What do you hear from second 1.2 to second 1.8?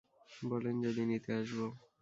আসবো?